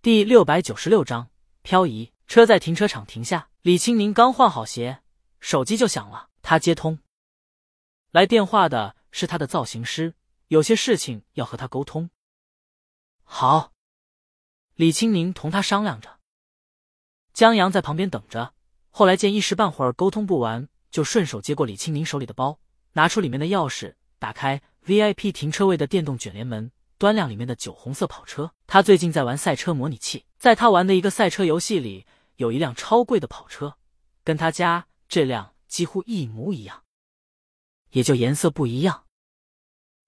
[0.00, 1.28] 第六百九十六章
[1.62, 2.12] 漂移。
[2.28, 5.02] 车在停车场停下，李青宁刚换好鞋，
[5.40, 6.28] 手机就响了。
[6.40, 7.00] 他接通，
[8.12, 10.14] 来电话的是他的造型师，
[10.46, 12.10] 有些事情要和他沟通。
[13.24, 13.72] 好，
[14.76, 16.20] 李青宁同他商量着。
[17.32, 18.54] 江阳在旁边等着，
[18.90, 22.60] 后来见一时半会儿沟通不完，就顺手接过李青宁手里的包，
[22.92, 26.70] 拿出里面的钥匙，打开 VIP 停车位的电动卷帘门。
[26.98, 33.78] 端量里面的酒红色跑车，他最近在玩赛车模拟器，在他玩的一个赛车游戏里，有一辆超贵的跑车，
[34.24, 36.82] 跟他家这辆几乎一模一样，
[37.90, 39.06] 也就颜色不一样。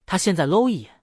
[0.05, 1.01] 他现在搂一眼，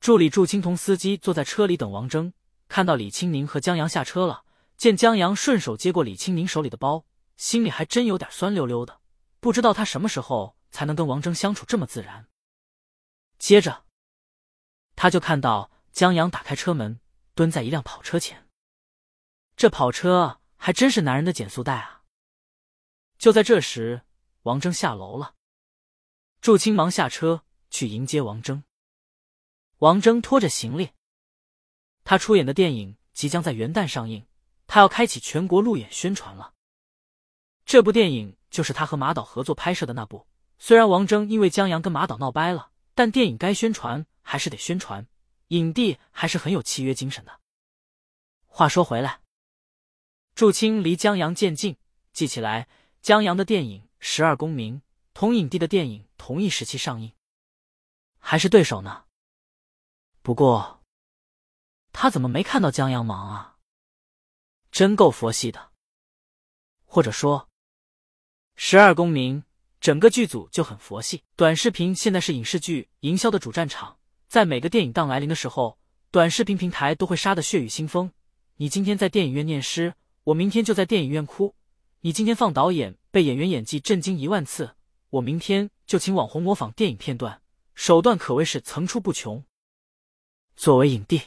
[0.00, 2.32] 助理祝青铜司机坐在车里等王峥，
[2.66, 4.42] 看到李青宁和江阳下车了，
[4.76, 7.06] 见江阳顺手接过李青宁手里的包，
[7.36, 8.98] 心里还真有点酸溜溜的，
[9.38, 12.26] 不知道他什么时候才能跟王峥相处这么自然。
[13.38, 13.83] 接着。
[14.96, 17.00] 他就看到江阳打开车门，
[17.34, 18.46] 蹲在一辆跑车前。
[19.56, 22.02] 这跑车还真是男人的减速带啊！
[23.18, 24.02] 就在这时，
[24.42, 25.34] 王峥下楼了。
[26.40, 28.64] 祝青忙下车去迎接王峥。
[29.78, 30.90] 王峥拖着行李，
[32.02, 34.26] 他出演的电影即将在元旦上映，
[34.66, 36.52] 他要开启全国路演宣传了。
[37.64, 40.26] 这部电影就是他和马导合作拍摄的那部。
[40.58, 44.06] 虽然王峥因为江阳跟马导闹掰了，但电影该宣传。
[44.24, 45.06] 还是得宣传，
[45.48, 47.40] 影帝还是很有契约精神的。
[48.46, 49.20] 话说回来，
[50.34, 51.76] 祝青离江阳渐近，
[52.12, 52.68] 记起来
[53.02, 54.78] 江阳的电影《十二公民》
[55.12, 57.12] 同影帝的电影同一时期上映，
[58.18, 59.04] 还是对手呢。
[60.22, 60.82] 不过
[61.92, 63.58] 他怎么没看到江阳忙啊？
[64.72, 65.72] 真够佛系的。
[66.84, 67.40] 或者说，
[68.56, 69.42] 《十二公民》
[69.80, 71.24] 整个剧组就很佛系。
[71.34, 73.98] 短视频现在是影视剧营销的主战场。
[74.34, 75.78] 在每个电影档来临的时候，
[76.10, 78.10] 短视频平台都会杀得血雨腥风。
[78.56, 81.54] 你今天在电影院念诗，我明天就在电影院哭；
[82.00, 84.74] 你今天放导演被演员演技震惊一万次，
[85.10, 87.42] 我明天就请网红模仿电影片段，
[87.76, 89.44] 手段可谓是层出不穷。
[90.56, 91.22] 作为影帝，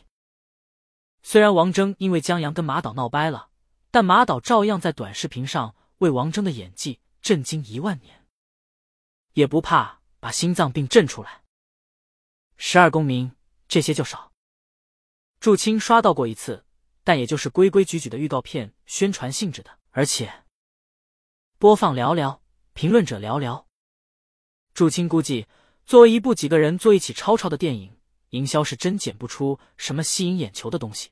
[1.23, 3.47] 虽然王峥因为江阳跟马导闹掰了，
[3.89, 8.25] 但马导照样在短视频上为王峥的演技震惊一万年，
[9.31, 11.43] 也不怕把心脏病震出来。
[12.57, 13.31] 十二公民
[13.67, 14.31] 这些就少，
[15.39, 16.65] 祝青刷到过一次，
[17.03, 20.43] 但也就是规规矩矩的预告片，宣传性质的，而且
[21.59, 22.39] 播放寥寥，
[22.73, 23.65] 评论者寥寥。
[24.73, 25.47] 祝青估计，
[25.85, 27.95] 作为一部几个人坐一起吵吵的电影，
[28.29, 31.11] 营销是真剪不出什么吸引眼球的东西。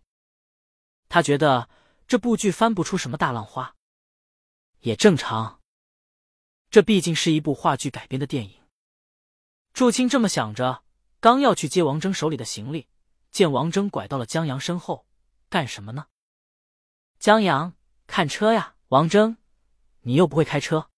[1.09, 1.69] 他觉得
[2.07, 3.75] 这部剧翻不出什么大浪花，
[4.79, 5.61] 也正常，
[6.71, 8.63] 这毕竟是一部话剧改编的电影。
[9.71, 10.84] 祝青这么想着。
[11.19, 12.87] 刚要去接王峥手里的行李，
[13.31, 15.05] 见王峥拐到了江阳身后，
[15.49, 16.07] 干什么呢？
[17.19, 17.73] 江阳
[18.07, 19.37] 看车呀，王峥，
[20.01, 20.89] 你又不会开车。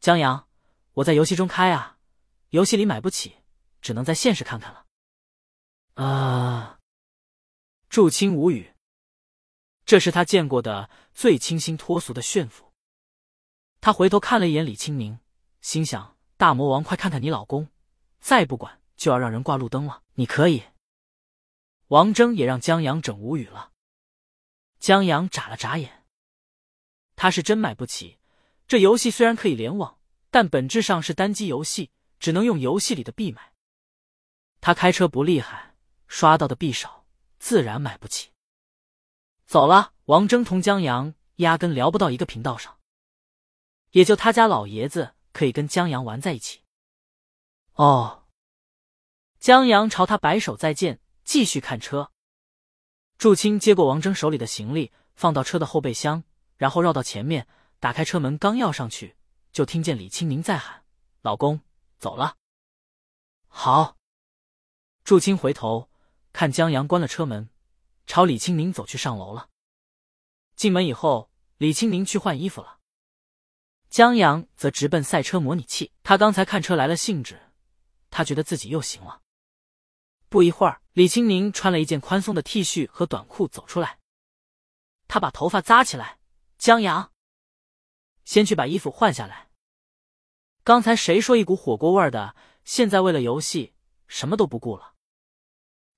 [0.00, 0.48] 江阳，
[0.94, 1.98] 我在游戏中开啊，
[2.48, 3.36] 游戏里买不起，
[3.80, 4.86] 只能在现实看看了。
[5.94, 6.80] 啊！
[7.88, 8.74] 祝青无语，
[9.84, 12.72] 这是他见过的最清新脱俗的炫富。
[13.80, 15.20] 他回头看了一眼李清明，
[15.60, 17.68] 心想：大魔王，快看看你老公，
[18.20, 18.79] 再不管。
[19.00, 20.62] 就要让人挂路灯了，你可以。
[21.86, 23.72] 王峥也让江阳整无语了。
[24.78, 26.04] 江阳眨了眨眼，
[27.16, 28.18] 他是真买不起。
[28.68, 29.98] 这游戏虽然可以联网，
[30.30, 33.54] 但本质上是单机游戏，只能用游戏里的币买。
[34.60, 35.74] 他开车不厉害，
[36.06, 37.06] 刷到的币少，
[37.38, 38.28] 自然买不起。
[39.46, 42.78] 走了，王峥同江阳压根聊不到一个频道上，
[43.92, 46.60] 也就他家老爷子可以跟江阳玩在一起。
[47.76, 48.18] 哦。
[49.40, 52.12] 江阳朝他摆手再见，继续看车。
[53.16, 56.22] 祝青接过王峥手里的行李，放到车的后备箱，
[56.58, 57.48] 然后绕到前面，
[57.78, 59.16] 打开车门，刚要上去，
[59.50, 60.84] 就听见李青明在喊
[61.22, 61.62] ：“老公，
[61.98, 62.36] 走了。”
[63.48, 63.96] 好。
[65.04, 65.88] 祝青回头
[66.34, 67.48] 看江阳关了车门，
[68.06, 69.48] 朝李青明走去上楼了。
[70.54, 72.78] 进门以后，李青明去换衣服了，
[73.88, 75.92] 江阳则直奔赛车模拟器。
[76.02, 77.40] 他刚才看车来了兴致，
[78.10, 79.22] 他觉得自己又行了。
[80.30, 83.98] 不一会儿，李青明穿了一件宽松的 T 恤和短裤走出来。
[85.08, 86.18] 他把头发扎起来。
[86.56, 87.12] 江阳，
[88.24, 89.50] 先去把衣服换下来。
[90.62, 92.36] 刚才谁说一股火锅味的？
[92.64, 93.74] 现在为了游戏，
[94.06, 94.94] 什么都不顾了。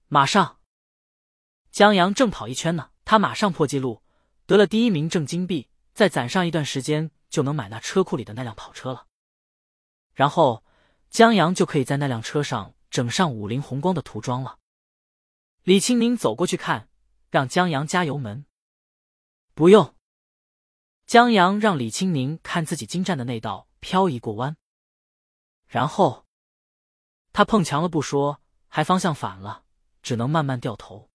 [0.08, 0.60] 马上，
[1.70, 2.90] 江阳正跑一圈呢。
[3.04, 4.02] 他马上破纪录，
[4.46, 9.08] 得了第一名挣金币，再攒上一段时间，就能买那车库里的那辆跑车了。
[10.14, 10.64] 然后，
[11.10, 12.74] 江阳就可以在那辆车上。
[12.92, 14.58] 整上五菱宏光的涂装了。
[15.62, 16.90] 李青明走过去看，
[17.30, 18.44] 让江阳加油门。
[19.54, 19.96] 不用。
[21.06, 24.56] 江阳让李青宁看自己精湛的那道漂移过弯，
[25.66, 26.26] 然后
[27.32, 29.64] 他碰墙了不说，还方向反了，
[30.02, 31.10] 只能慢慢掉头。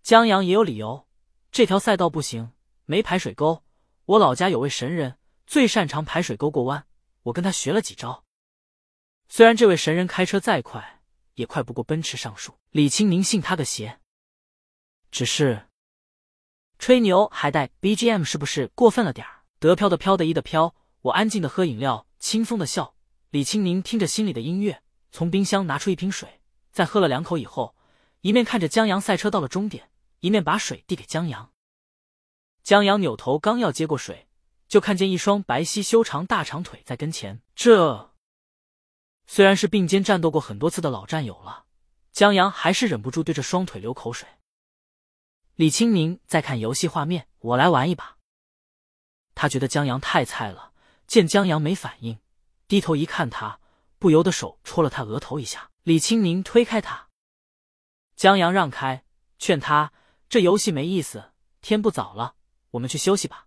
[0.00, 1.08] 江阳也有理由，
[1.50, 2.52] 这条赛道不行，
[2.84, 3.64] 没排水沟。
[4.04, 6.86] 我老家有位神人，最擅长排水沟过弯，
[7.24, 8.24] 我跟他学了几招。
[9.38, 11.00] 虽然这位神人开车再快，
[11.34, 12.58] 也快不过奔驰上树。
[12.72, 14.00] 李青宁信他个邪，
[15.12, 15.68] 只是。
[16.80, 19.44] 吹牛还带 BGM 是不是过分了点儿？
[19.60, 22.96] 得飘的飘的一的飘，我安静的喝饮料，清风的笑。
[23.30, 24.82] 李青宁听着心里的音乐，
[25.12, 26.40] 从冰箱拿出一瓶水，
[26.72, 27.76] 在喝了两口以后，
[28.22, 29.88] 一面看着江阳赛车到了终点，
[30.18, 31.52] 一面把水递给江阳。
[32.64, 34.26] 江阳扭头刚要接过水，
[34.66, 37.40] 就看见一双白皙修长大长腿在跟前。
[37.54, 38.07] 这
[39.30, 41.66] 虽然是并肩战斗过很多次的老战友了，
[42.12, 44.26] 江阳还是忍不住对着双腿流口水。
[45.54, 48.16] 李青宁在看游戏画面，我来玩一把。
[49.34, 50.72] 他觉得江阳太菜了，
[51.06, 52.18] 见江阳没反应，
[52.66, 53.60] 低头一看，他
[53.98, 55.70] 不由得手戳了他额头一下。
[55.82, 57.08] 李青宁推开他，
[58.16, 59.04] 江阳让开，
[59.38, 59.92] 劝他
[60.30, 62.34] 这游戏没意思，天不早了，
[62.70, 63.46] 我们去休息吧。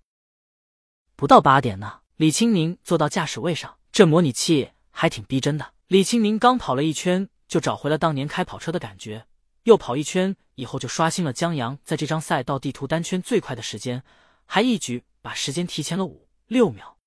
[1.15, 2.01] 不到八点呢。
[2.17, 5.73] 李青宁坐到驾驶位上，这模拟器还挺逼真的。
[5.87, 9.25] 李青宁刚跑了一圈，就找回了当年开跑车的感觉。
[9.63, 14.03] 又跑一圈以后，就刷新了江阳在这张赛道地图单圈最快的时间，
[14.45, 16.97] 还一举把时间提前了五六秒。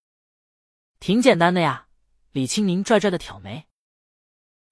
[1.01, 1.89] 挺简单的呀，
[2.33, 3.67] 李青宁拽拽的挑眉。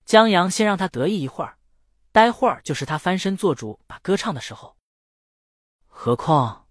[0.04, 1.58] 江阳先让他得意一会儿，
[2.12, 4.76] 待会儿就是他翻身做主把歌唱的时候。
[5.86, 6.68] 何况，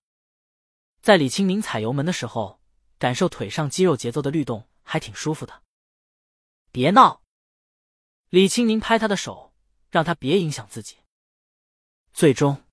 [1.02, 2.62] 在李青宁踩油门的时候，
[2.98, 5.62] 感受腿上肌肉节奏的律动，还挺舒服的。
[6.72, 7.22] 别闹！
[8.30, 9.54] 李青宁拍他的手，
[9.90, 11.00] 让他别影响自己。
[12.14, 12.64] 最终，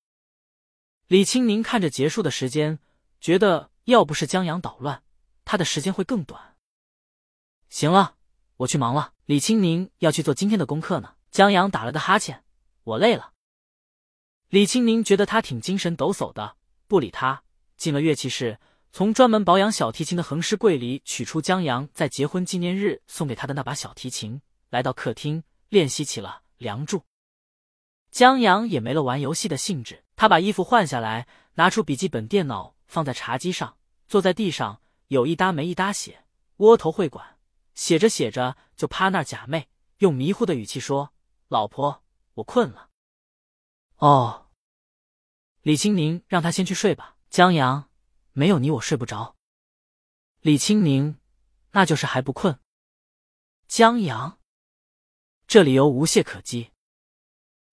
[1.09, 2.79] 李青宁看着结束的时间，
[3.21, 5.03] 觉得要不是江阳捣乱，
[5.45, 6.57] 他的时间会更短。
[7.69, 8.17] 行了，
[8.59, 9.15] 我去忙了。
[9.25, 11.17] 李青宁要去做今天的功课呢。
[11.33, 12.45] 江阳打了个哈欠，
[12.85, 13.35] 我累了。
[14.49, 16.57] 李青宁觉得他挺精神抖擞的，
[16.87, 17.43] 不理他，
[17.77, 24.41] 进了乐器室，从专门保养小提琴的横尸柜里取出江阳在结婚纪念日送给他的那把小提琴，
[24.71, 26.99] 来到客厅练习起了《梁祝》。
[28.11, 33.77] 江阳也没了玩游戏的兴致，他把衣服换下来，拿出笔记本电脑放在茶几上，
[34.07, 36.25] 坐在地上，有一搭没一搭写，
[36.57, 37.37] 窝头会馆。
[37.75, 39.67] 写着写着就趴那儿假寐，
[39.99, 41.13] 用迷糊的语气说
[41.47, 42.03] ：“老婆，
[42.35, 42.89] 我困了。”
[43.99, 44.49] 哦，
[45.63, 47.17] 李青宁让他先去睡吧。
[47.31, 47.88] 江阳，
[48.39, 49.35] 没有你我睡不着。
[50.43, 51.19] 李青宁，
[51.73, 52.61] 那就是还不困。
[53.67, 54.39] 江阳，
[55.49, 56.71] 这理由无懈可击。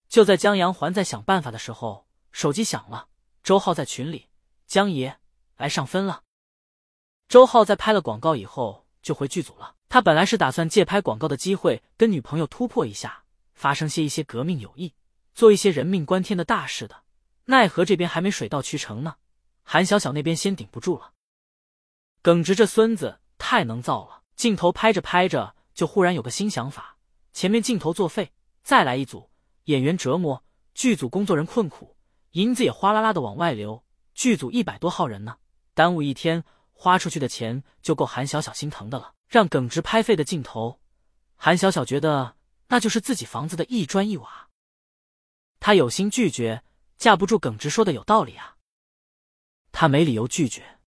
[0.09, 3.09] 就在江阳还在想办法的时候，手机响了。
[3.43, 4.31] 周浩在群里
[4.65, 5.19] ：“江爷
[5.55, 6.23] 来上分了。”
[7.29, 9.75] 周浩在拍了广告以后就回剧组了。
[9.87, 14.95] 他本来是打算借拍广告的机会跟女朋友突破一下，发生些一些革命友谊，
[15.35, 17.03] 做一些人命关天的大事的。
[17.45, 19.17] 奈何这边还没水到渠成呢，
[19.67, 21.11] 韩小小那边先顶不住了。
[22.21, 26.97] 耿直这孙子太能造了，镜头拍着拍着就忽然有个新想法：
[27.33, 28.31] 前面镜头作废，
[28.63, 29.29] 再来一组。
[29.65, 30.43] 演员折磨
[30.75, 31.97] 剧组工作人困苦，
[32.31, 33.83] 银子也哗啦啦的往外流。
[34.13, 35.37] 剧组一百多号人呢，
[35.73, 39.13] 耽误一天，花出去的钱就够韩小小心疼的了。
[39.27, 40.79] 让耿直拍废的镜头，
[41.35, 42.35] 韩小小觉得
[42.67, 44.49] 那就是自己房子的一砖一瓦。
[45.59, 46.63] 他有心拒绝，
[46.97, 48.54] 架不住耿直说的有道理啊。
[49.77, 50.79] 他没理由拒绝，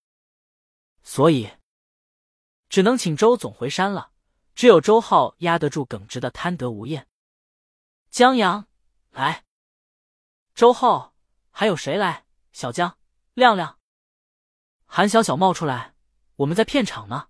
[1.03, 1.51] 所以
[2.71, 4.13] 只能请周总回山了。
[4.55, 7.07] 只有周浩压得住耿直的贪得无厌。
[8.11, 8.67] 江阳。
[9.11, 9.45] 来，
[10.55, 11.15] 周浩，
[11.51, 12.25] 还有谁来？
[12.53, 12.97] 小江、
[13.35, 13.79] 亮亮、
[14.87, 15.95] 韩小小冒出来，
[16.37, 17.29] 我们在片场呢，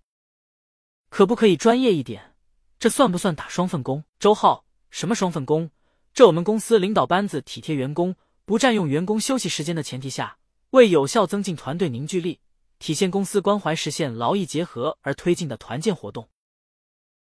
[1.09, 2.37] 可不可以专业一点？
[2.79, 4.05] 这算不算打双份工？
[4.17, 5.69] 周浩，什么双份工？
[6.13, 10.39] 这我们公司领导班子体贴员工，不占用员工休息时间的前提下，
[10.71, 12.39] 为有效增进团队凝聚力，
[12.77, 16.29] 体现公司关怀，实现劳逸结合而推进的团建活动。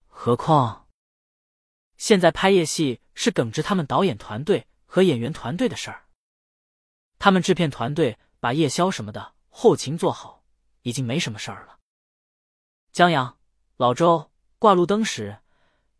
[0.07, 0.89] 何况。
[1.97, 6.07] 现在拍夜戏是耿直他们导演团队和演员团队的事儿，
[7.19, 10.43] 他们制片团队把夜宵什么的后勤做好，
[10.81, 11.79] 已经没什么事儿了。
[12.93, 13.39] 江阳、
[13.77, 15.41] 老周挂路灯时，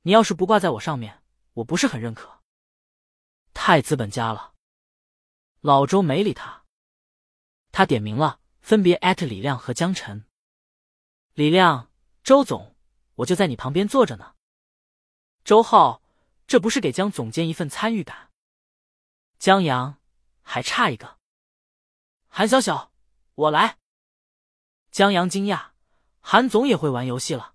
[0.03, 2.41] 你要是不挂在我上面，我不是很认可。
[3.53, 4.55] 太资本家了。
[5.61, 6.60] 老周没理他，
[7.73, 10.27] 他点名了，分别艾特李亮和江晨。
[11.35, 11.91] 李亮，
[12.23, 12.75] 周总，
[13.15, 14.35] 我就在你旁边坐着呢。
[15.45, 16.03] 周浩，
[16.47, 18.31] 这不是给江总监一份参与感？
[19.39, 19.99] 江阳，
[20.43, 21.19] 还差一个。
[22.29, 22.93] 韩小小，
[23.35, 23.79] 我来。
[24.91, 25.71] 江阳惊讶，
[26.21, 27.55] 韩总也会玩游戏了。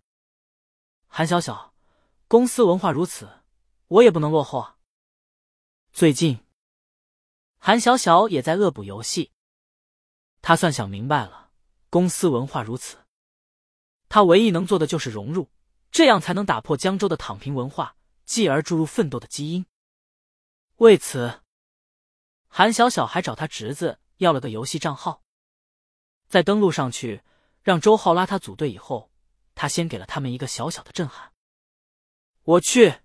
[1.07, 1.73] 韩小小，
[2.27, 3.43] 公司文化如此，
[3.87, 4.77] 我也不能落后啊。
[5.91, 6.39] 最近，
[7.57, 9.31] 韩小小也在恶补游戏。
[10.47, 11.49] 他算想明白了，
[11.89, 12.97] 公司文化如此，
[14.07, 15.49] 他唯一能做的就是融入，
[15.89, 19.65] 这样才能打破江州的躺平文化，继而注入奋斗的基因。
[20.75, 21.41] 为此，
[22.47, 25.23] 韩小小还找他侄子要了个游戏账号。
[26.27, 27.23] 在登录上去
[27.63, 29.09] 让周浩拉他组队以后，
[29.55, 31.33] 他先给了他们一个小小的震撼。
[32.43, 33.01] 我去！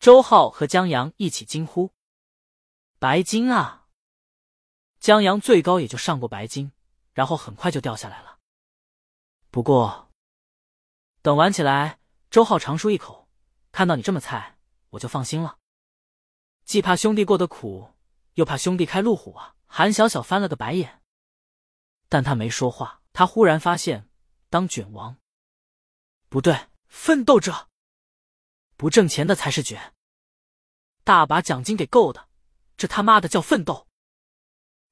[0.00, 1.90] 周浩和江阳一起惊呼
[2.98, 3.80] ：“白金啊！”
[5.02, 6.70] 江阳最高也就上过白金，
[7.12, 8.38] 然后很快就掉下来了。
[9.50, 10.12] 不过，
[11.22, 11.98] 等玩起来，
[12.30, 13.28] 周浩长舒一口，
[13.72, 14.56] 看到你这么菜，
[14.90, 15.58] 我就放心了。
[16.64, 17.94] 既怕兄弟过得苦，
[18.34, 19.56] 又怕兄弟开路虎啊！
[19.66, 21.02] 韩小小翻了个白眼，
[22.08, 23.02] 但他没说话。
[23.12, 24.08] 他忽然发现，
[24.50, 25.18] 当卷王
[26.28, 27.68] 不对，奋斗者
[28.76, 29.94] 不挣钱的才是卷。
[31.02, 32.28] 大把奖金给够的，
[32.76, 33.88] 这他妈的叫奋斗？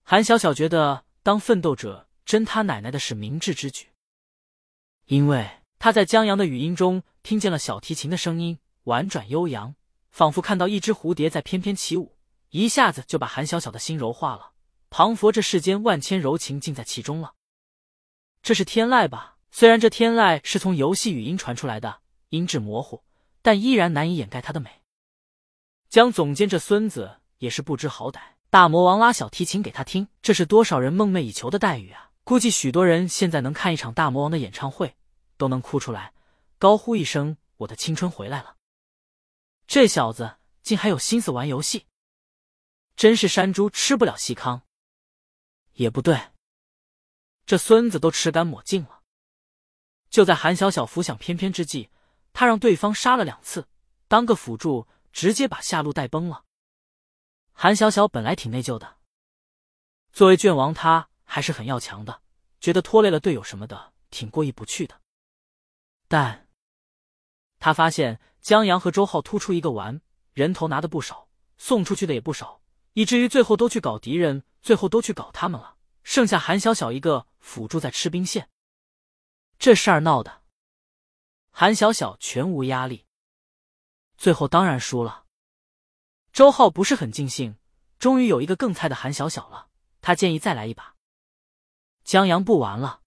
[0.03, 3.89] 韩小小觉得当奋斗者真他奶奶的是明智之举，
[5.07, 9.75] 因为他在江阳的语音中听见了小提琴的声音，婉转悠扬。
[10.11, 12.17] 仿佛看到一只蝴蝶在翩翩起舞，
[12.49, 14.51] 一下子就把韩小小的心柔化了，
[14.91, 17.35] 仿佛这世间万千柔情尽在其中了。
[18.43, 19.39] 这是天籁吧？
[19.53, 23.05] 虽然这天籁是从游戏语音传出来的，音质模糊，
[23.41, 24.83] 但依然难以掩盖它的美。
[25.89, 32.11] 江总监这孙子也是不知好歹，大魔王拉小提琴给他听，这是多少人梦寐以求的待遇啊！
[32.25, 34.97] 估计许多人现在能看一场大魔王的演唱会，
[35.37, 36.13] 都能哭出来，
[36.59, 38.57] 高呼一声：“我的青春回来了！”
[39.69, 41.87] 这小子竟还有心思玩游戏，
[42.97, 44.63] 真是山猪吃不了细糠。
[45.75, 46.21] 也不对，
[47.47, 49.03] 这孙子都吃干抹净了。
[50.09, 51.89] 就在韩小小浮想翩翩之际，
[52.33, 53.69] 他让对方杀了两次，
[54.09, 56.43] 当个辅助，直接把下路带崩了。
[57.63, 58.97] 韩小小本来挺内疚的，
[60.15, 62.23] 作为卷王，他还是很要强的，
[62.59, 64.99] 觉得拖累了队友什么的，挺过意不去的。
[66.09, 66.49] 但
[67.59, 68.19] 他发现。
[68.41, 70.01] 江阳和周浩突出一个玩，
[70.33, 72.63] 人头拿的不少，送出去的也不少，
[72.95, 78.49] 以至于最后都去搞敌人，最后都去搞他们了，剩下韩小小一个辅助在吃兵线。
[79.59, 80.41] 这事儿闹的，
[81.51, 83.05] 韩小小全无压力，
[84.17, 85.27] 最后当然输了。
[86.33, 87.57] 周浩不是很尽兴，
[87.99, 89.69] 终于有一个更菜的韩小小了，
[90.01, 90.97] 他建议再来一把。
[92.05, 93.03] 江阳不玩了，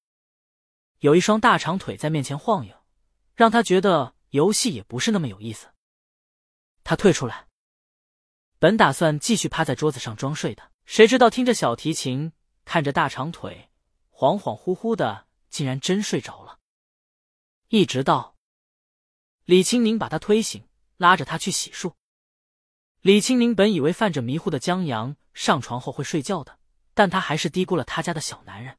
[1.00, 2.76] 有一双大长腿在面前晃悠，
[3.36, 4.16] 让他觉得。
[4.34, 5.68] 游戏也不是那么有意思，
[6.84, 7.48] 他退出来。
[8.58, 12.34] 本打算继续趴在桌子上装睡的，谁知道听着小提琴，
[12.66, 13.70] 看着大长腿，
[14.10, 16.58] 恍恍惚惚的，竟然真睡着了。
[17.68, 18.36] 一直到
[19.46, 21.94] 李青宁把他推醒，拉着他去洗漱。
[23.04, 26.58] 李青宁本以为犯着迷糊的江阳上床后会睡觉的，
[26.94, 28.78] 但他还是低估了他家的小男人。